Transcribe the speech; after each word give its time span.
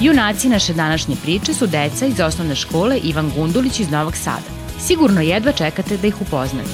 Junaci 0.00 0.48
naše 0.48 0.72
današnje 0.72 1.16
priče 1.22 1.54
su 1.54 1.66
deca 1.66 2.06
iz 2.06 2.20
osnovne 2.20 2.54
škole 2.54 2.98
Ivan 2.98 3.30
Gundulić 3.36 3.80
iz 3.80 3.90
Novog 3.90 4.16
Sada. 4.16 4.42
Sigurno 4.80 5.20
jedva 5.20 5.52
čekate 5.52 5.96
da 5.96 6.06
ih 6.06 6.20
upoznate. 6.20 6.68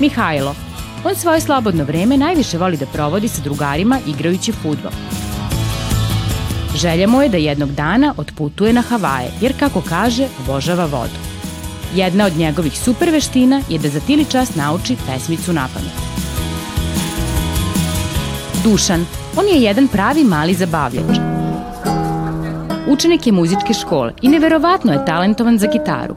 Mihajlo. 0.00 0.54
On 1.04 1.14
svoje 1.14 1.40
slobodno 1.40 1.84
vreme 1.84 2.16
najviše 2.16 2.58
voli 2.58 2.76
da 2.76 2.86
provodi 2.86 3.28
sa 3.28 3.42
drugarima 3.42 3.98
igrajući 4.06 4.52
futbol. 4.52 5.19
Želja 6.80 7.06
mu 7.06 7.22
je 7.22 7.28
da 7.28 7.36
jednog 7.36 7.72
dana 7.72 8.14
otputuje 8.16 8.72
na 8.72 8.82
Havaje, 8.82 9.30
jer 9.40 9.58
kako 9.58 9.80
kaže, 9.80 10.28
obožava 10.40 10.84
vodu. 10.84 11.18
Jedna 11.94 12.26
od 12.26 12.36
njegovih 12.36 12.78
super 12.78 13.10
veština 13.10 13.62
je 13.68 13.78
da 13.78 13.88
za 13.88 14.00
tili 14.00 14.24
čas 14.24 14.54
nauči 14.54 14.96
pesmicu 15.06 15.52
na 15.52 15.68
pamet. 15.74 15.92
Dušan, 18.64 19.06
on 19.36 19.46
je 19.46 19.62
jedan 19.62 19.88
pravi 19.88 20.24
mali 20.24 20.54
zabavljač. 20.54 21.18
Učenik 22.88 23.26
je 23.26 23.32
muzičke 23.32 23.74
škole 23.74 24.12
i 24.22 24.28
neverovatno 24.28 24.92
je 24.92 25.04
talentovan 25.06 25.58
za 25.58 25.66
gitaru. 25.66 26.16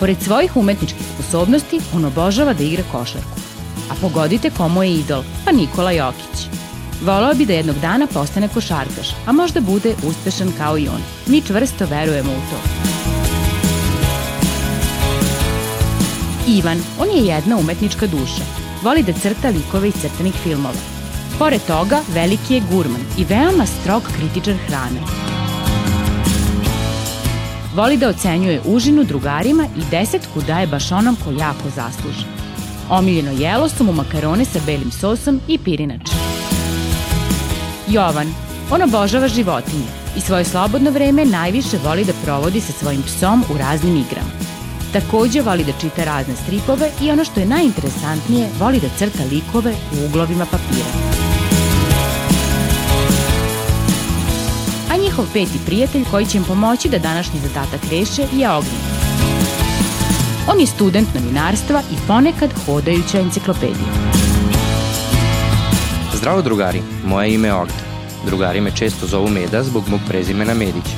Pored 0.00 0.22
svojih 0.22 0.56
umetničkih 0.56 1.06
sposobnosti, 1.14 1.80
on 1.94 2.04
obožava 2.04 2.52
da 2.52 2.64
igra 2.64 2.82
košarku. 2.92 3.40
A 3.90 3.94
pogodite 4.00 4.50
komu 4.50 4.82
je 4.82 4.94
idol, 4.94 5.22
pa 5.44 5.52
Nikola 5.52 5.92
Jokić. 5.92 6.61
Volao 7.04 7.34
bi 7.34 7.46
da 7.46 7.52
jednog 7.52 7.76
dana 7.78 8.06
postane 8.06 8.48
košarkaš, 8.48 9.08
a 9.26 9.32
možda 9.32 9.60
bude 9.60 9.94
uspešan 10.06 10.52
kao 10.58 10.78
i 10.78 10.88
on. 10.88 11.02
Mi 11.26 11.42
čvrsto 11.42 11.86
verujemo 11.86 12.32
u 12.32 12.40
to. 12.50 12.56
Ivan, 16.48 16.78
on 16.98 17.08
je 17.08 17.26
jedna 17.26 17.56
umetnička 17.56 18.06
duša. 18.06 18.42
Voli 18.82 19.02
da 19.02 19.12
crta 19.12 19.48
likove 19.48 19.88
iz 19.88 19.94
crtanih 19.94 20.34
filmova. 20.42 20.74
Pored 21.38 21.60
toga, 21.66 22.00
veliki 22.14 22.54
je 22.54 22.62
gurman 22.72 23.00
i 23.18 23.24
veoma 23.24 23.66
strog 23.66 24.02
kritičar 24.16 24.54
hrane. 24.66 25.00
Voli 27.74 27.96
da 27.96 28.08
ocenjuje 28.08 28.60
užinu 28.64 29.04
drugarima 29.04 29.64
i 29.76 29.80
desetku 29.90 30.40
daje 30.46 30.66
baš 30.66 30.92
onom 30.92 31.16
ko 31.24 31.30
jako 31.30 31.70
zasluži. 31.76 32.24
Omiljeno 32.90 33.30
jelo 33.30 33.68
su 33.68 33.84
mu 33.84 33.92
makarone 33.92 34.44
sa 34.44 34.58
belim 34.66 34.90
sosom 34.90 35.40
i 35.48 35.58
pirinač. 35.58 36.31
Jovan. 37.92 38.34
On 38.70 38.82
obožava 38.82 39.28
životinje 39.28 39.90
i 40.16 40.20
svoje 40.20 40.44
slobodno 40.44 40.90
vreme 40.90 41.24
najviše 41.24 41.78
voli 41.84 42.04
da 42.04 42.12
provodi 42.24 42.60
sa 42.60 42.72
svojim 42.72 43.02
psom 43.02 43.44
u 43.54 43.58
raznim 43.58 43.96
igrama. 43.96 44.30
Takođe 44.92 45.40
voli 45.40 45.64
da 45.64 45.72
čita 45.80 46.04
razne 46.04 46.34
stripove 46.36 46.90
i 47.00 47.10
ono 47.10 47.24
što 47.24 47.40
je 47.40 47.46
najinteresantnije, 47.46 48.48
voli 48.60 48.80
da 48.80 48.88
crta 48.98 49.24
likove 49.30 49.72
u 49.72 50.06
uglovima 50.06 50.46
papira. 50.46 50.92
A 54.90 54.96
njihov 54.96 55.24
peti 55.32 55.58
prijatelj 55.66 56.04
koji 56.10 56.26
će 56.26 56.38
im 56.38 56.44
pomoći 56.44 56.88
da 56.88 56.98
današnji 56.98 57.40
zadatak 57.40 57.80
reše 57.90 58.22
je 58.32 58.50
Ognjen. 58.50 58.82
On 60.48 60.60
je 60.60 60.66
student 60.66 61.08
novinarstva 61.14 61.82
i 61.92 61.96
ponekad 62.06 62.50
hodajuća 62.66 63.20
enciklopedija. 63.20 64.21
Zdravo 66.22 66.42
drugari, 66.42 66.82
moje 67.04 67.34
ime 67.34 67.48
je 67.48 67.54
Ognjen. 67.54 67.78
Drugari 68.26 68.60
me 68.60 68.70
često 68.76 69.06
zovu 69.06 69.28
Meda 69.28 69.62
zbog 69.62 69.88
mog 69.88 70.00
prezimena 70.08 70.54
Medić. 70.54 70.90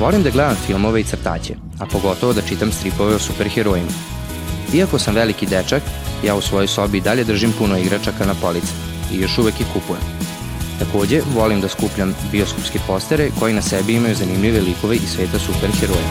Volim 0.00 0.22
da 0.22 0.30
gledam 0.30 0.56
filmove 0.66 1.00
i 1.00 1.04
crtaće, 1.04 1.54
a 1.78 1.86
pogotovo 1.86 2.32
da 2.32 2.42
čitam 2.42 2.72
stripove 2.72 3.14
o 3.14 3.18
superherojima. 3.18 3.90
Iako 4.74 4.98
sam 4.98 5.14
veliki 5.14 5.46
dečak, 5.46 5.82
ja 6.24 6.34
u 6.34 6.40
svojoj 6.40 6.66
sobi 6.66 6.98
i 6.98 7.00
dalje 7.00 7.24
držim 7.24 7.52
puno 7.58 7.78
igračaka 7.78 8.26
na 8.26 8.34
police 8.42 8.72
i 9.12 9.20
još 9.20 9.38
uvek 9.38 9.60
ih 9.60 9.66
kupujem. 9.72 10.02
Takođe, 10.78 11.20
volim 11.34 11.60
da 11.60 11.68
skupljam 11.68 12.14
bioskopske 12.32 12.78
postere 12.86 13.30
koji 13.38 13.54
na 13.54 13.62
sebi 13.62 13.94
imaju 13.94 14.14
zanimljive 14.14 14.60
likove 14.60 14.96
iz 14.96 15.10
sveta 15.10 15.38
superheroja. 15.38 16.08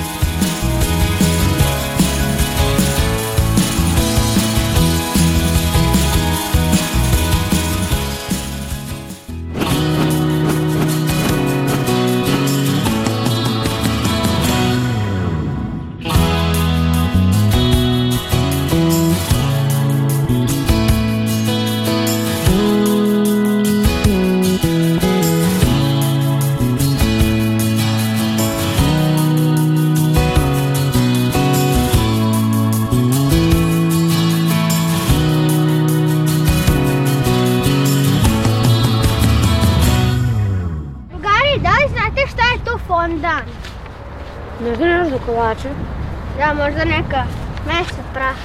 Kolače? 45.49 45.69
Da, 46.37 46.53
možda 46.55 46.85
neka 46.87 47.23
mesa 47.67 48.01
prah. 48.13 48.35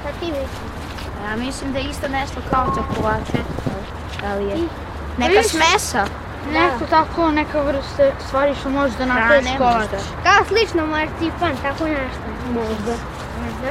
Šta 0.00 0.08
ti 0.20 0.26
misliš? 0.26 0.70
Ja 1.24 1.36
mislim 1.36 1.72
da 1.72 1.78
je 1.78 1.84
isto 1.84 2.08
nešto 2.08 2.40
kao 2.50 2.66
za 2.66 2.82
kolače. 2.94 3.38
Da 4.20 4.34
li 4.34 4.44
je? 4.44 4.56
Neka 5.18 5.42
smesa. 5.44 6.04
Neko 6.52 6.84
tako, 6.90 7.30
neka 7.30 7.60
vrste 7.60 8.12
stvari 8.26 8.54
što 8.54 8.70
može 8.70 8.94
da 8.98 9.06
napraviš 9.06 9.44
Hrane 9.44 9.58
kolač. 9.58 9.74
možda. 9.74 9.96
Kao 10.24 10.44
slično 10.46 10.86
marcipan, 10.86 11.52
tako 11.62 11.84
nešto. 11.84 12.20
Možda. 12.48 12.94
Možda. 13.38 13.70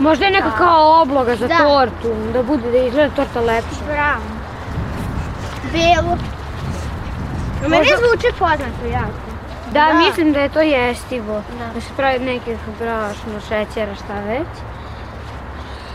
Možda 0.00 0.24
je 0.24 0.30
neka 0.30 0.50
kao 0.50 1.02
obloga 1.02 1.36
za 1.36 1.48
Da. 1.48 1.58
tortu, 1.58 2.14
da 2.32 2.42
bude 2.42 2.70
da 2.70 2.78
izgleda 2.78 3.14
torta 3.14 3.40
lepše. 3.42 3.80
Bravo. 3.86 4.22
Belo. 5.72 6.16
Meni 7.62 7.76
Možda- 7.78 7.96
zvuči 7.98 8.28
poznato 8.38 8.86
jako. 8.92 9.27
Da, 9.72 9.86
Da. 9.86 9.94
mislim 9.94 10.32
da 10.32 10.40
je 10.40 10.48
to 10.48 10.60
jestivo. 10.60 11.42
Da. 11.58 11.74
Da 11.74 11.80
se 11.80 11.90
pravi 11.96 12.18
neki 12.18 12.56
brašno, 12.80 13.40
šećera, 13.48 13.94
šta 13.94 14.14
već. 14.26 14.48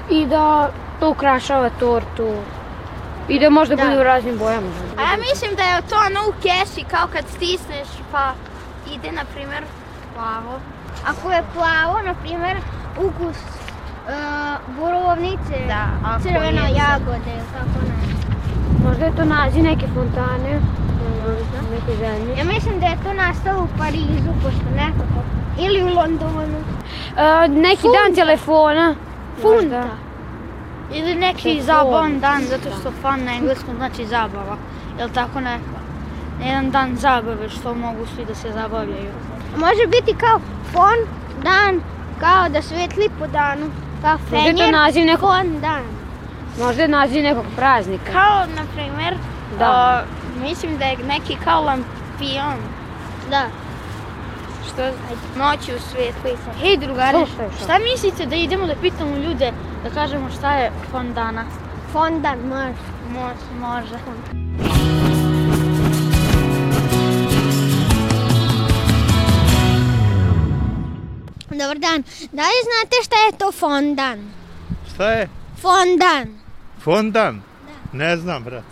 I 0.10 0.26
da 0.26 0.70
to 1.00 1.10
ukrašava 1.10 1.70
tortu. 1.80 2.34
I 3.28 3.40
da 3.40 3.50
možda 3.50 3.76
Da. 3.76 3.84
bude 3.84 4.00
u 4.00 4.04
raznim 4.04 4.38
bojama. 4.38 4.68
A 4.98 5.02
ja 5.02 5.18
mislim 5.18 5.56
da 5.56 5.64
je 5.64 5.82
to 5.90 5.96
ono 5.96 6.30
u 6.30 6.34
kesi, 6.42 6.84
kao 6.92 7.08
kad 7.14 7.26
stisneš 7.28 7.88
pa 8.12 8.32
ide, 8.94 9.12
na 9.12 9.22
primjer, 9.36 9.64
plavo. 10.16 10.60
Ako 11.08 11.32
je 11.32 11.44
plavo, 11.54 12.02
na 12.06 12.14
primjer, 12.14 12.58
ukus 13.00 13.38
uh, 13.38 14.12
borovnice, 14.80 15.56
Da, 15.68 15.86
crveno 16.24 16.62
jagode, 16.62 17.36
tako 17.54 17.80
nešto. 17.90 18.28
Možda 18.88 19.06
je 19.06 19.16
to 19.16 19.26
naziv 19.26 19.64
neke 19.64 19.86
fontane. 19.96 20.60
Neke 21.74 21.98
zemlje. 21.98 22.38
Ja 22.38 22.44
mislim 22.44 22.80
da 22.80 22.86
je 22.86 22.98
to 23.04 23.14
nastalo 23.14 23.64
u 23.64 23.78
Parizu, 23.78 24.32
pošto 24.44 24.66
nekako. 24.76 25.20
Ili 25.60 25.84
u 25.84 25.88
Londonu. 25.96 26.58
E, 27.18 27.48
neki 27.48 27.88
dan 27.98 28.16
telefona. 28.16 28.96
Funta. 29.42 29.58
Možda. 29.62 29.84
Ili 30.94 31.16
neki 31.16 31.44
Telefon. 31.44 31.66
zabavan 31.66 32.20
dan, 32.20 32.42
zato 32.44 32.70
što 32.80 32.92
fun 32.92 33.24
na 33.26 33.34
engleskom 33.34 33.76
znači 33.78 34.06
zabava. 34.06 34.58
Jel 35.00 35.10
tako 35.10 35.40
neko? 35.40 35.76
Jedan 36.46 36.72
dan 36.72 36.96
zabave 36.96 37.50
što 37.50 37.74
mogu 37.74 38.06
svi 38.16 38.26
da 38.26 38.36
se 38.36 38.52
zabavljaju. 38.52 39.12
Može 39.58 39.88
biti 39.88 40.18
kao 40.20 40.40
fon 40.72 40.98
dan, 41.44 41.82
kao 42.20 42.50
da 42.50 42.62
svetli 42.62 43.10
po 43.20 43.28
danu. 43.28 43.66
Kao 44.02 44.18
Možda 44.32 44.38
je 44.38 44.44
to 44.44 44.58
fenjer, 44.58 44.72
naziv 44.74 45.06
nekog, 45.06 45.30
fon 45.30 45.60
dan. 45.62 45.82
možda 46.60 46.82
je 46.82 46.88
naziv 46.88 47.24
nekog 47.24 47.46
praznika. 47.56 48.12
Kao, 48.12 48.40
na 48.56 48.64
primjer, 48.76 49.14
Da. 49.60 49.66
a, 49.66 50.04
mislim 50.42 50.78
da 50.78 50.86
je 50.86 50.98
neki 50.98 51.38
kao 51.44 51.62
lamp, 51.62 51.86
Špion. 52.16 52.58
Da. 53.30 53.46
Što 54.68 54.82
noći 55.40 55.76
u 55.76 55.80
svijetu. 55.80 56.40
Hej 56.62 56.78
drugari, 56.78 57.18
Slušaj, 57.18 57.50
što? 57.56 57.64
šta 57.64 57.80
mislite 57.80 58.26
da 58.26 58.36
idemo 58.36 58.66
da 58.68 58.76
pitamo 58.82 59.18
ljude, 59.18 59.52
da 59.84 59.90
kažemo 59.90 60.30
šta 60.38 60.54
je 60.54 60.72
fondana? 60.92 61.46
Fondan, 61.92 62.40
može. 62.40 62.74
Može, 63.10 63.60
može. 63.60 63.98
Dobar 71.50 71.78
dan. 71.80 72.04
Da 72.32 72.42
li 72.42 72.60
znate 72.68 72.96
šta 73.04 73.16
je 73.16 73.38
to 73.38 73.52
fondan? 73.52 74.32
Šta 74.94 75.12
je? 75.12 75.30
Fondan. 75.62 76.40
Fondan? 76.84 77.42
Ne 77.94 78.18
znam, 78.18 78.44
brat. 78.44 78.64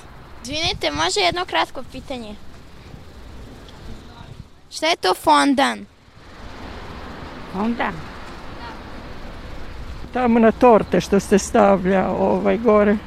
Izvinite, 0.43 0.91
može 0.91 1.19
jedno 1.19 1.45
kratko 1.45 1.83
pitanje? 1.91 2.35
Šta 4.71 4.88
je 4.88 4.95
to 4.95 5.13
fondan? 5.13 5.85
Onda? 7.55 7.91
Tamo 10.13 10.39
na 10.39 10.51
torte 10.51 11.01
što 11.01 11.19
se 11.19 11.39
stavlja 11.39 12.09
ovaj 12.09 12.57
gore 12.57 12.97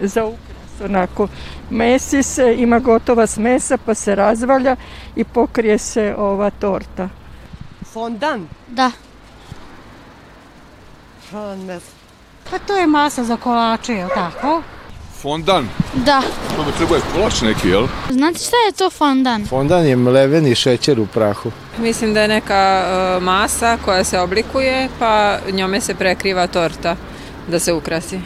za 0.00 0.24
ukras, 0.24 0.80
onako. 0.84 1.28
Mesi 1.70 2.22
se, 2.22 2.54
ima 2.58 2.78
gotova 2.78 3.26
smesa 3.26 3.78
pa 3.86 3.94
se 3.94 4.14
razvalja 4.14 4.76
i 5.16 5.24
pokrije 5.24 5.78
se 5.78 6.14
ova 6.18 6.50
torta. 6.50 7.08
Fondan? 7.92 8.48
Da. 8.68 8.90
Pa 12.50 12.58
to 12.58 12.76
je 12.76 12.86
masa 12.86 13.24
za 13.24 13.36
kolače, 13.36 13.94
je 13.94 14.04
li 14.04 14.10
tako? 14.14 14.62
Fondan? 15.22 15.68
Da. 15.94 16.22
To 16.56 16.64
bi 16.64 16.72
trebao 16.76 16.96
je 16.96 17.02
kolač 17.14 17.40
neki, 17.40 17.68
jel? 17.68 17.86
Znate 18.10 18.38
šta 18.38 18.56
je 18.66 18.72
to 18.72 18.90
fondan? 18.90 19.46
Fondan 19.46 19.86
je 19.86 19.96
mleveni 19.96 20.54
šećer 20.54 21.00
u 21.00 21.06
prahu. 21.06 21.50
Mislim 21.78 22.14
da 22.14 22.22
je 22.22 22.28
neka 22.28 22.84
uh, 22.84 23.22
masa 23.22 23.78
koja 23.84 24.04
se 24.04 24.20
oblikuje, 24.20 24.88
pa 24.98 25.38
njome 25.52 25.80
se 25.80 25.94
prekriva 25.94 26.46
torta 26.46 26.96
da 27.48 27.58
se 27.58 27.72
ukrasi. 27.72 28.20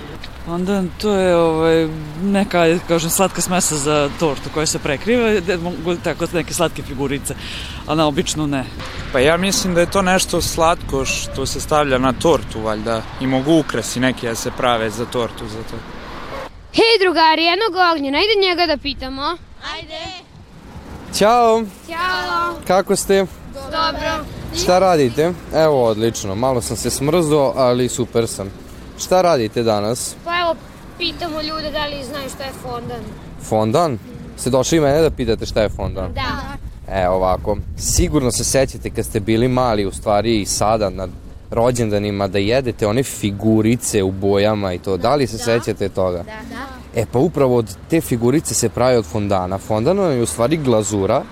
Onda 0.49 0.83
to 1.01 1.15
je 1.15 1.37
ovaj, 1.37 1.89
neka, 2.23 2.65
kažem, 2.89 3.11
slatka 3.11 3.41
smesa 3.41 3.77
za 3.77 4.11
tortu 4.21 4.51
koja 4.55 4.67
se 4.67 4.79
prekriva, 4.79 5.41
da 5.41 5.57
mogu 5.57 5.97
tako 6.05 6.27
neke 6.33 6.55
slatke 6.55 6.83
figurice, 6.83 7.35
a 7.87 7.95
na 7.95 8.07
običnu 8.07 8.47
ne. 8.47 8.65
Pa 9.13 9.19
ja 9.19 9.37
mislim 9.37 9.75
da 9.75 9.81
je 9.81 9.91
to 9.91 10.03
nešto 10.03 10.43
slatko 10.43 11.05
što 11.05 11.47
se 11.47 11.61
stavlja 11.61 11.99
na 11.99 12.13
tortu, 12.13 12.61
valjda. 12.61 13.03
I 13.21 13.27
mogu 13.27 13.59
ukrasi 13.59 14.01
neki 14.01 14.27
da 14.27 14.35
se 14.35 14.51
prave 14.51 14.91
za 14.91 15.05
tortu, 15.05 15.49
za 15.49 15.63
to. 15.71 16.04
Hej 16.75 16.95
drugari, 17.01 17.45
jednog 17.45 17.75
ognjena, 17.93 18.19
ajde 18.19 18.49
njega 18.49 18.67
da 18.67 18.77
pitamo. 18.77 19.37
Ajde. 19.75 20.01
Ćao, 21.15 21.63
Ćao. 21.89 22.55
kako 22.67 22.97
ste? 22.97 23.27
Dobro. 23.55 24.25
Šta 24.63 24.79
radite? 24.79 25.33
Evo, 25.55 25.85
odlično. 25.85 26.35
Malo 26.35 26.61
sam 26.61 26.77
se 26.77 26.91
smrzo, 26.91 27.53
ali 27.57 27.89
super 27.89 28.29
sam. 28.29 28.51
Šta 28.99 29.23
radite 29.23 29.63
danas? 29.63 30.17
Pa 30.25 30.41
evo, 30.41 30.55
pitamo 30.99 31.43
ljude 31.43 31.71
da 31.71 31.87
li 31.87 32.05
znaju 32.05 32.29
šta 32.35 32.45
je 32.45 32.53
fondan. 32.63 33.01
Fondan? 33.49 33.99
Ste 34.37 34.51
došli 34.51 34.81
mene 34.81 35.03
da 35.03 35.11
pitate 35.11 35.47
šta 35.47 35.63
je 35.63 35.69
fondan? 35.69 36.13
Da. 36.13 36.57
E, 36.93 37.09
ovako, 37.09 37.57
sigurno 37.79 38.31
se 38.31 38.45
sećate 38.45 38.91
kad 38.91 39.05
ste 39.05 39.21
bili 39.21 39.49
mali, 39.49 39.87
u 39.87 39.93
stvari 39.93 40.41
i 40.41 40.47
sada 40.47 40.91
na 40.91 41.09
rođendanima, 41.55 42.29
da 42.29 42.39
jedete 42.39 42.87
one 42.87 43.03
figurice 43.03 44.03
u 44.03 44.11
bojama 44.11 44.73
i 44.73 44.79
to. 44.79 44.97
Da 44.97 45.15
li 45.15 45.27
se 45.27 45.39
sećate 45.39 45.89
toga? 45.89 46.19
Da, 46.19 46.25
da. 46.25 47.01
E 47.01 47.07
pa 47.13 47.19
upravo 47.19 47.57
od 47.57 47.77
te 47.91 48.01
figurice 48.01 48.55
se 48.55 48.69
pravi 48.69 48.97
od 48.97 49.05
fondana. 49.05 49.59
Fondan 49.59 49.99
je 49.99 50.23
u 50.23 50.27
stvari 50.27 50.57
glazura 50.57 51.23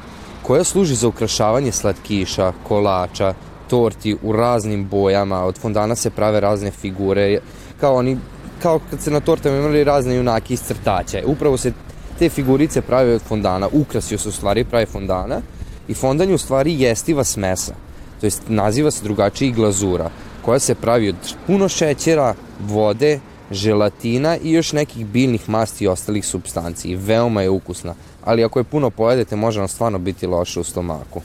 koja 0.42 0.64
služi 0.64 0.94
za 0.94 1.08
ukrašavanje 1.08 1.72
slatkiša, 1.72 2.52
kolača, 2.68 3.34
torti 3.68 4.16
u 4.22 4.32
raznim 4.32 4.88
bojama. 4.88 5.44
Od 5.44 5.58
fondana 5.58 5.94
se 5.94 6.10
prave 6.10 6.40
razne 6.40 6.70
figure, 6.70 7.40
kao 7.80 7.94
oni 7.94 8.16
kao 8.62 8.80
kad 8.90 9.00
se 9.00 9.10
na 9.10 9.20
tortama 9.20 9.56
imali 9.56 9.84
razne 9.84 10.14
junaki 10.14 10.54
iz 10.54 10.60
crtaća. 10.62 11.22
Upravo 11.26 11.56
se 11.56 11.72
te 12.18 12.28
figurice 12.28 12.80
prave 12.80 13.14
od 13.14 13.22
fondana, 13.22 13.68
ukrasio 13.72 14.18
se 14.18 14.28
u 14.28 14.32
stvari 14.32 14.64
pravi 14.64 14.86
fondana 14.86 15.40
i 15.88 15.94
fondan 15.94 16.28
je 16.28 16.34
u 16.34 16.38
stvari 16.38 16.80
jestiva 16.80 17.24
smesa, 17.24 17.74
to 18.22 18.26
jest 18.26 18.42
naziva 18.48 18.90
se 18.90 19.04
drugačije 19.04 19.48
i 19.48 19.52
glazura, 19.52 20.10
koja 20.42 20.58
se 20.58 20.74
pravi 20.74 21.08
od 21.08 21.16
puno 21.46 21.68
šećera, 21.68 22.34
vode, 22.60 23.20
želatina 23.50 24.36
i 24.36 24.52
još 24.52 24.72
nekih 24.72 25.06
biljnih 25.06 25.48
masti 25.48 25.84
i 25.84 25.88
ostalih 25.88 26.26
substanci 26.26 26.88
i 26.88 26.96
veoma 26.96 27.42
je 27.42 27.50
ukusna, 27.50 27.94
ali 28.24 28.44
ako 28.44 28.60
je 28.60 28.64
puno 28.64 28.90
pojedete 28.90 29.36
može 29.36 29.58
vam 29.58 29.68
stvarno 29.68 29.98
biti 29.98 30.26
loše 30.26 30.60
u 30.60 30.64
stomaku. 30.64 31.22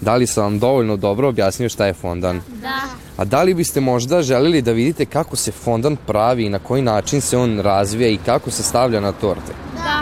Da 0.00 0.16
li 0.16 0.26
sam 0.26 0.44
vam 0.44 0.58
dovoljno 0.58 0.96
dobro 0.96 1.28
objasnio 1.28 1.68
šta 1.68 1.86
je 1.86 1.94
fondan? 1.94 2.40
Da. 2.62 2.80
A 3.16 3.24
da 3.24 3.42
li 3.42 3.54
biste 3.54 3.80
možda 3.80 4.22
želeli 4.22 4.62
da 4.62 4.72
vidite 4.72 5.06
kako 5.06 5.36
se 5.36 5.52
fondan 5.52 5.96
pravi 6.06 6.44
i 6.44 6.50
na 6.50 6.58
koji 6.58 6.82
način 6.82 7.20
se 7.20 7.36
on 7.36 7.60
razvija 7.60 8.08
i 8.08 8.18
kako 8.26 8.50
se 8.50 8.62
stavlja 8.62 9.00
na 9.00 9.12
torte? 9.12 9.52
Da. 9.76 9.95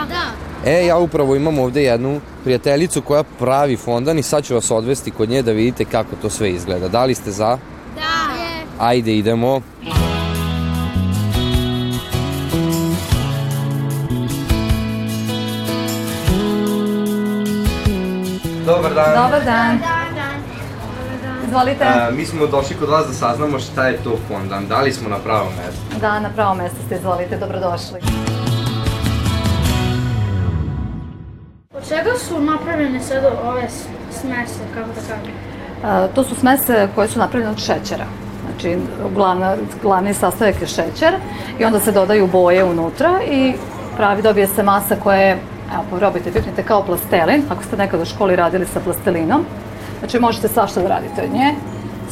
E, 0.66 0.87
ja 0.87 0.96
upravo 0.96 1.37
imam 1.37 1.58
ovde 1.58 1.82
jednu 1.82 2.20
prijateljicu 2.44 3.02
koja 3.02 3.22
pravi 3.38 3.76
fondan 3.76 4.19
i 4.19 4.22
sad 4.22 4.44
ću 4.44 4.55
vas 4.55 4.70
odvesti 4.70 5.11
kod 5.11 5.28
nje 5.28 5.43
da 5.43 5.52
vidite 5.52 5.84
kako 5.84 6.16
to 6.22 6.31
sve 6.31 6.50
izgleda. 6.50 6.88
Da 6.88 7.05
li 7.05 7.14
ste 7.14 7.31
za? 7.31 7.58
Da. 7.94 8.87
Ajde, 8.87 9.16
idemo. 9.16 9.61
Dobar 18.66 18.94
dan. 18.94 19.25
Dobar 19.25 19.44
dan. 19.44 19.78
Izvolite. 21.46 21.84
Mi 22.12 22.26
smo 22.26 22.46
došli 22.46 22.76
kod 22.76 22.88
vas 22.88 23.06
da 23.06 23.12
saznamo 23.12 23.58
šta 23.58 23.87
je 23.88 23.96
to 23.96 24.19
fondan. 24.28 24.66
Da 24.66 24.81
li 24.81 24.93
smo 24.93 25.08
na 25.08 25.19
pravom 25.19 25.52
mestu? 25.56 26.00
Da, 26.00 26.20
na 26.20 26.31
pravo 26.31 26.55
mesto 26.55 26.78
ste, 26.87 26.94
izvolite, 26.94 27.37
dobrodošli. 27.37 28.00
Od 28.00 28.34
čega 31.88 32.11
su 32.29 32.41
napravljene 32.41 33.00
sad 33.00 33.25
ove 33.45 33.69
smese, 34.11 34.61
kako 34.75 34.88
da 34.88 35.00
kažem? 35.00 35.35
A, 35.85 36.09
to 36.14 36.25
su 36.25 36.35
smese 36.35 36.88
koje 36.95 37.09
su 37.09 37.19
napravljene 37.19 37.53
od 37.53 37.59
šećera. 37.59 38.05
Znači, 38.45 38.79
glavna, 39.14 39.57
glavni 39.83 40.14
sastojak 40.14 40.61
je 40.61 40.67
šećer 40.67 41.14
i 41.59 41.64
onda 41.64 41.81
se 41.81 41.93
dodaju 41.93 42.26
boje 42.26 42.64
unutra 42.64 43.21
i 43.31 43.55
pravi 43.97 44.23
dobije 44.23 44.47
se 44.47 44.62
masa 44.62 44.97
koja 45.03 45.17
je, 45.17 45.38
evo, 45.75 45.99
probajte, 45.99 46.33
pipnite 46.33 46.62
kao 46.62 46.83
plastelin, 46.83 47.43
ako 47.50 47.62
ste 47.62 47.76
nekad 47.76 48.00
u 48.00 48.05
školi 48.05 48.37
radili 48.37 48.67
sa 48.67 48.81
plastelinom. 48.81 49.45
Znači, 49.99 50.19
možete 50.19 50.49
svašta 50.49 50.81
da 50.81 50.88
radite 50.88 51.23
od 51.23 51.33
nje, 51.33 51.55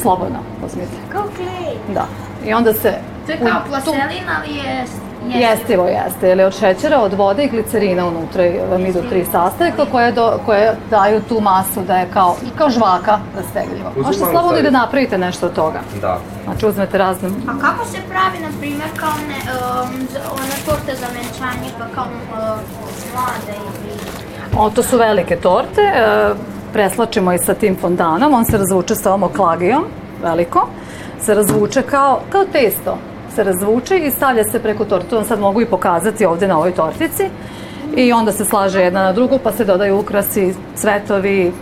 slobodno, 0.03 0.39
uzmite. 0.67 0.97
Kao 1.13 1.25
klej. 1.37 1.95
Da. 1.95 2.07
I 2.45 2.55
onda 2.55 2.73
se... 2.73 2.95
To 3.27 3.33
je 3.33 3.39
kao 3.39 3.63
plastelin, 3.69 4.25
ali 4.39 4.57
je 4.57 4.85
Jestivo 5.29 5.85
jeste, 5.87 6.29
jer 6.29 6.39
je 6.39 6.47
od 6.47 6.59
šećera, 6.59 7.01
od 7.01 7.13
vode 7.13 7.45
i 7.45 7.49
glicerina 7.49 8.07
unutra 8.07 8.47
i 8.47 8.59
vam 8.71 8.87
idu 8.87 9.03
tri 9.09 9.25
sastojka 9.33 9.85
koje, 9.93 10.13
do, 10.13 10.39
koje 10.47 10.77
daju 10.91 11.21
tu 11.29 11.41
masu 11.41 11.81
da 11.87 11.97
je 11.97 12.09
kao, 12.13 12.37
kao 12.59 12.71
žvaka 12.71 13.19
rastegljivo. 13.37 13.91
Uzmi 13.91 14.03
Možete 14.03 14.25
slobodno 14.31 14.59
i 14.59 14.63
da 14.63 14.71
napravite 14.71 15.19
nešto 15.19 15.47
od 15.47 15.53
toga. 15.55 15.81
Da. 16.01 16.19
Znači 16.45 16.67
uzmete 16.67 16.99
razne... 16.99 17.29
A 17.29 17.53
kako 17.61 17.85
se 17.85 17.99
pravi, 18.09 18.39
na 18.43 18.49
primjer, 18.61 18.89
kao 18.97 19.13
ne, 19.29 19.35
um, 19.53 20.07
za- 20.13 20.19
ona 20.33 20.57
torta 20.67 20.95
za 21.01 21.07
venčanje, 21.07 21.71
pa 21.79 21.85
kao 21.95 22.05
um, 22.05 22.59
mlade 23.15 23.59
ili... 23.59 23.93
O, 24.59 24.71
to 24.71 24.83
su 24.83 24.99
velike 24.99 25.37
torte, 25.37 25.81
e, 25.81 26.31
preslačimo 26.73 27.33
ih 27.33 27.41
sa 27.45 27.55
tim 27.55 27.77
fondanom, 27.81 28.35
on 28.35 28.45
se 28.45 28.59
razvuče 28.59 28.95
sa 28.95 29.09
ovom 29.11 29.23
oklagijom, 29.23 29.85
veliko, 30.23 30.69
se 31.21 31.35
razvuče 31.35 31.83
kao, 31.83 32.21
kao 32.31 32.45
testo, 32.45 32.99
se 33.35 33.45
razvuče 33.45 33.99
i 33.99 34.11
stavlja 34.11 34.45
se 34.45 34.61
preko 34.63 34.85
torte, 34.85 35.09
to 35.09 35.17
vam 35.17 35.25
sad 35.25 35.41
mogu 35.41 35.61
i 35.61 35.67
pokazati 35.67 36.27
ovde 36.27 36.49
na 36.49 36.57
ovoj 36.59 36.73
tortici, 36.75 37.31
i 37.97 38.13
onda 38.13 38.33
se 38.33 38.45
slaže 38.45 38.81
jedna 38.81 39.03
na 39.03 39.13
drugu, 39.13 39.39
pa 39.43 39.53
se 39.53 39.65
dodaju 39.65 39.99
ukrasi, 39.99 40.55
cvetovi, 40.75 41.53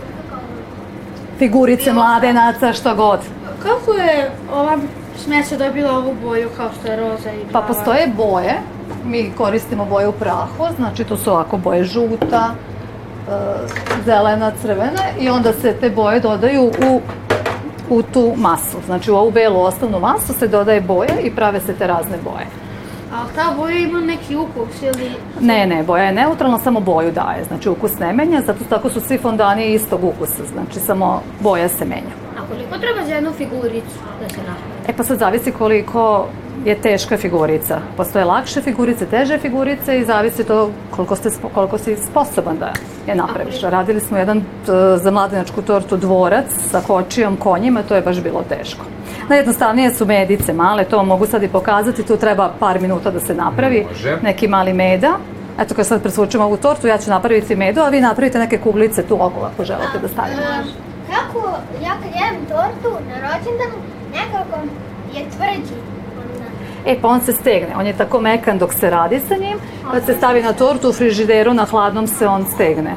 figurice 1.37 1.93
mladenaca, 1.93 2.73
što 2.73 2.95
god. 2.95 3.19
Kako 3.63 3.93
je 3.93 4.31
ova 4.53 4.77
smesa 5.17 5.57
dobila 5.57 5.97
ovu 5.97 6.15
boju 6.23 6.49
kao 6.57 6.69
što 6.79 6.91
je 6.91 6.97
roza 6.97 7.31
i 7.31 7.43
Pa 7.45 7.51
plava? 7.51 7.67
postoje 7.67 8.07
boje, 8.17 8.53
mi 9.05 9.31
koristimo 9.37 9.85
boje 9.85 10.07
u 10.07 10.11
prahu, 10.11 10.65
znači 10.75 11.03
to 11.03 11.17
su 11.17 11.31
ovako 11.31 11.57
boje 11.57 11.83
žuta, 11.83 12.49
e, 12.49 13.31
zelena, 14.05 14.51
crvena. 14.61 15.03
I 15.19 15.29
onda 15.29 15.53
se 15.53 15.73
te 15.73 15.89
boje 15.89 16.19
dodaju 16.19 16.63
u, 16.63 17.01
u 17.91 18.01
tu 18.01 18.33
masu. 18.37 18.77
Znači 18.85 19.11
u 19.11 19.15
ovu 19.15 19.31
belu 19.31 19.61
osnovnu 19.61 19.99
masu 19.99 20.33
se 20.33 20.47
dodaje 20.47 20.81
boja 20.81 21.19
i 21.23 21.31
prave 21.31 21.59
se 21.59 21.73
te 21.73 21.87
razne 21.87 22.17
boje. 22.23 22.47
A 23.13 23.23
ta 23.35 23.53
boja 23.57 23.77
ima 23.77 23.99
neki 23.99 24.35
ukus 24.35 24.81
ili... 24.81 25.11
Ne, 25.39 25.67
ne, 25.67 25.83
boja 25.83 26.03
je 26.03 26.13
neutralna, 26.13 26.57
samo 26.57 26.79
boju 26.79 27.11
daje, 27.11 27.43
znači 27.47 27.69
ukus 27.69 27.99
ne 27.99 28.13
menja, 28.13 28.41
zato 28.41 28.63
tako 28.69 28.89
su 28.89 28.99
svi 28.99 29.17
fondani 29.17 29.73
istog 29.73 30.03
ukusa, 30.03 30.43
znači 30.53 30.79
samo 30.79 31.21
boja 31.39 31.69
se 31.69 31.85
menja. 31.85 32.30
Koliko 32.51 32.77
treba 32.77 33.05
za 33.05 33.13
jednu 33.13 33.31
figuricu 33.31 33.97
da 34.21 34.29
se 34.29 34.37
napravi? 34.37 34.71
E 34.87 34.93
pa 34.97 35.03
sad 35.03 35.17
zavisi 35.17 35.51
koliko 35.51 36.27
je 36.65 36.75
teška 36.75 37.17
figurica. 37.17 37.79
Postoje 37.97 38.25
lakše 38.25 38.61
figurice, 38.61 39.05
teže 39.05 39.37
figurice 39.37 39.99
i 39.99 40.05
zavisi 40.05 40.43
to 40.43 40.69
koliko, 40.95 41.15
ste, 41.15 41.29
koliko 41.53 41.77
si 41.77 41.95
sposoban 41.95 42.57
da 42.57 42.73
je 43.07 43.15
napraviš. 43.15 43.61
Radili 43.61 43.99
smo 43.99 44.17
jedan 44.17 44.41
t, 44.41 44.71
za 44.97 45.11
mladenačku 45.11 45.61
tortu 45.61 45.97
dvorac 45.97 46.45
sa 46.71 46.81
kočijom, 46.87 47.37
konjima, 47.37 47.83
to 47.83 47.95
je 47.95 48.01
baš 48.01 48.21
bilo 48.21 48.43
teško. 48.49 48.85
Najjednostavnije 49.29 49.93
su 49.93 50.05
medice 50.05 50.53
male, 50.53 50.83
to 50.83 51.03
mogu 51.03 51.25
sad 51.25 51.43
i 51.43 51.47
pokazati, 51.47 52.03
tu 52.03 52.17
treba 52.17 52.51
par 52.59 52.81
minuta 52.81 53.11
da 53.11 53.19
se 53.19 53.35
napravi. 53.35 53.85
Može. 53.89 54.17
Neki 54.23 54.47
mali 54.47 54.73
meda. 54.73 55.11
Eto, 55.59 55.75
kad 55.75 55.87
sad 55.87 56.01
presvučemo 56.01 56.43
ovu 56.43 56.57
tortu, 56.57 56.87
ja 56.87 56.97
ću 56.97 57.09
napraviti 57.09 57.55
medu, 57.55 57.81
a 57.81 57.89
vi 57.89 58.01
napravite 58.01 58.39
neke 58.39 58.57
kuglice 58.57 59.03
tu 59.03 59.15
okolo 59.15 59.49
ako 59.53 59.65
želite 59.65 59.99
da 60.01 60.07
stavite. 60.07 60.41
Kako 61.11 61.49
ja 61.83 61.91
kad 62.01 62.11
jedem 62.21 62.45
tortu 62.49 62.97
na 63.09 63.15
rođendanu, 63.15 63.77
nekako 64.13 64.59
je 65.13 65.25
tvrđi. 65.29 65.73
E, 66.85 67.01
pa 67.01 67.07
on 67.07 67.21
se 67.21 67.33
stegne. 67.33 67.75
On 67.77 67.87
je 67.87 67.93
tako 67.93 68.21
mekan 68.21 68.57
dok 68.57 68.73
se 68.73 68.89
radi 68.89 69.21
sa 69.27 69.35
njim. 69.35 69.57
Kad 69.91 70.05
se 70.05 70.13
stavi 70.13 70.43
na 70.43 70.53
tortu 70.53 70.89
u 70.89 70.93
frižideru, 70.93 71.53
na 71.53 71.65
hladnom 71.65 72.07
se 72.07 72.27
on 72.27 72.45
stegne. 72.53 72.95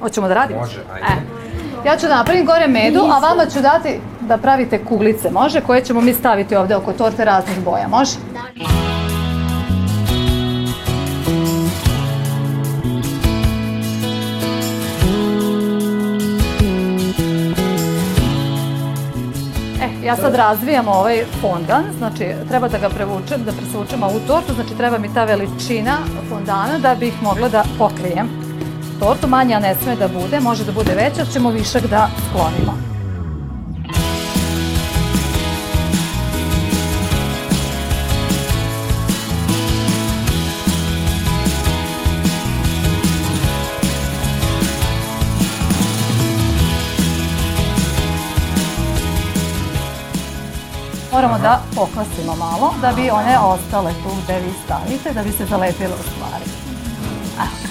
Hoćemo 0.00 0.28
da 0.28 0.34
radimo? 0.34 0.60
Može, 0.60 0.80
ajde. 0.94 1.06
E. 1.06 1.36
Ja 1.88 1.96
ću 1.96 2.06
da 2.06 2.16
napravim 2.16 2.46
gore 2.46 2.66
medu, 2.66 3.00
a 3.00 3.18
vama 3.18 3.46
ću 3.46 3.60
dati 3.60 4.00
da 4.20 4.36
pravite 4.36 4.84
kuglice, 4.84 5.30
može? 5.30 5.60
Koje 5.60 5.84
ćemo 5.84 6.00
mi 6.00 6.14
staviti 6.14 6.56
ovde 6.56 6.76
oko 6.76 6.92
torte 6.92 7.24
raznih 7.24 7.64
boja, 7.64 7.88
može? 7.88 8.16
E, 8.34 9.05
ja 20.06 20.16
sad 20.16 20.34
razvijam 20.34 20.88
ovaj 20.88 21.24
fondan, 21.40 21.84
znači 21.98 22.34
treba 22.48 22.68
da 22.68 22.78
ga 22.78 22.88
prevučem, 22.88 23.44
da 23.44 23.52
presvučem 23.52 24.02
ovu 24.02 24.20
tortu, 24.26 24.54
znači 24.54 24.76
treba 24.76 24.98
mi 24.98 25.14
ta 25.14 25.24
veličina 25.24 25.96
fondana 26.28 26.78
da 26.78 26.94
bih 26.94 27.22
mogla 27.22 27.48
da 27.48 27.64
pokrijem 27.78 28.28
tortu. 29.00 29.28
Manja 29.28 29.58
ne 29.58 29.74
sme 29.82 29.96
da 29.96 30.08
bude, 30.08 30.40
može 30.40 30.64
da 30.64 30.72
bude 30.72 30.94
veća, 30.94 31.24
ćemo 31.32 31.50
višak 31.50 31.82
da 31.86 32.08
sklonimo. 32.28 32.75
Moramo 51.16 51.38
da 51.38 51.60
pokvasimo 51.74 52.34
malo, 52.36 52.74
da 52.80 52.92
bi 52.92 53.10
one 53.10 53.38
ostale 53.38 53.92
tu 54.02 54.10
gde 54.24 54.40
vi 54.40 54.52
stavite, 54.64 55.12
da 55.12 55.22
bi 55.22 55.32
se 55.32 55.46
zalepile 55.46 55.94
u 55.94 56.02
stvari. 56.02 56.44
Evo 57.38 57.65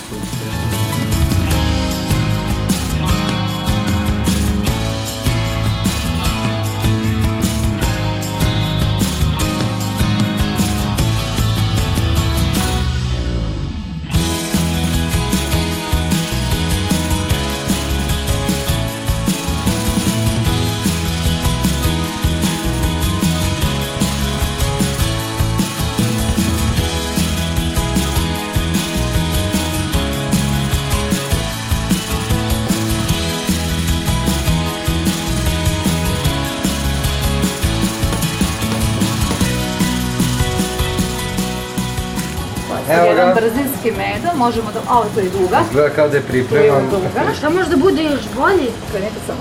brzinski 43.85 43.91
medo, 43.91 44.37
možemo 44.37 44.71
da... 44.71 44.79
A, 44.89 44.97
ovo 44.97 45.05
tu 45.13 45.19
je 45.19 45.29
duga. 45.29 45.59
Gleda 45.73 45.89
kao 45.89 46.09
da 46.09 46.17
je 46.17 46.21
Tu 46.21 46.25
je 46.27 46.31
pripremam. 46.43 46.89
duga. 46.89 47.33
Šta 47.37 47.49
može 47.49 47.69
da 47.69 47.77
bude 47.77 48.03
još 48.03 48.21
bolje? 48.35 48.69
Okrenite 48.87 49.19
samo. 49.27 49.39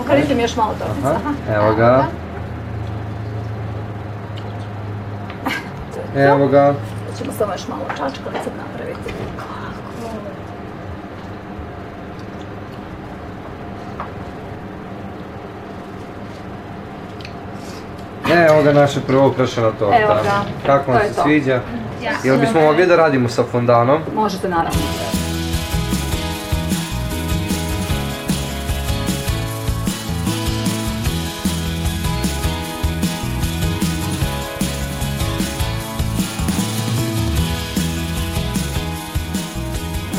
Okrenite 0.00 0.34
mi 0.34 0.42
još 0.42 0.56
malo 0.56 0.74
tortica. 0.78 1.08
Aha, 1.10 1.32
evo 1.54 1.74
ga. 1.74 2.04
Evo 6.16 6.46
ga. 6.48 6.74
Sad 7.08 7.18
ćemo 7.18 7.32
samo 7.38 7.52
još 7.52 7.68
malo 7.68 7.82
čačkalice 7.88 8.50
napraviti. 8.58 9.10
Evo 18.44 18.62
ga 18.62 18.72
naša 18.72 19.00
prvo 19.06 19.28
ukrašena 19.28 19.70
torta. 19.78 19.96
Evo 19.96 20.14
ga. 20.14 20.44
Kako 20.66 20.92
vam 20.92 21.00
se 21.08 21.14
to. 21.14 21.22
sviđa? 21.22 21.60
Ja. 22.04 22.12
Jel 22.24 22.38
bismo 22.38 22.60
mogli 22.60 22.86
da 22.86 22.96
radimo 22.96 23.28
sa 23.28 23.44
fondanom? 23.52 24.00
Možete 24.14 24.48
naravno. 24.48 24.80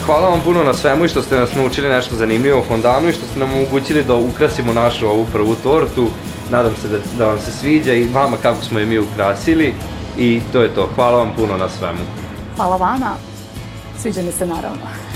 Hvala 0.06 0.30
vam 0.30 0.42
puno 0.42 0.64
na 0.64 0.74
svemu 0.74 1.06
i 1.06 1.08
što 1.08 1.22
ste 1.22 1.36
nas 1.36 1.56
naučili 1.56 1.90
nešto 1.90 2.16
zanimljivo 2.16 2.60
o 2.60 2.64
fondanu 2.64 3.10
i 3.10 3.12
što 3.14 3.26
ste 3.26 3.40
nam 3.40 3.54
omogućili 3.54 4.04
da 4.04 4.16
ukrasimo 4.16 4.74
našu 4.74 5.08
ovu 5.08 5.26
prvu 5.34 5.56
tortu. 5.64 6.08
Nadam 6.51 6.74
se 6.82 6.88
da, 6.88 6.98
da 7.18 7.25
vam 7.25 7.39
se 7.39 7.51
sviđa 7.51 7.94
i 7.94 8.08
vama 8.13 8.38
kako 8.38 8.62
smo 8.62 8.80
je 8.80 8.86
mi 8.86 9.00
ukrasili 9.00 9.74
i 10.18 10.42
to 10.51 10.62
je 10.62 10.75
to. 10.75 10.89
Hvala 10.96 11.18
vam 11.18 11.34
puno 11.36 11.58
na 11.58 11.70
svemu. 11.70 12.00
Hvala 12.56 12.77
vama. 12.77 13.12
Sviđa 13.98 14.22
mi 14.22 14.32
se 14.32 14.46
naravno. 14.46 15.07